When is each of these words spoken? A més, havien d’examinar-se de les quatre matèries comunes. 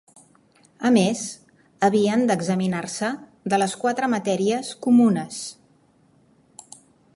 A 0.89 0.89
més, 0.95 1.19
havien 1.87 2.23
d’examinar-se 2.31 3.11
de 3.55 3.61
les 3.65 3.77
quatre 3.83 4.11
matèries 4.15 4.75
comunes. 4.87 5.41